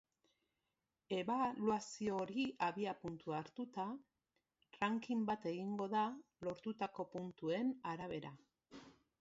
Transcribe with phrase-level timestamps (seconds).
[1.17, 3.87] Ebaluazio hori abiapuntu hartuta,
[4.79, 6.09] ranking bat egingo da,
[6.49, 8.37] lortutako puntuen arabera.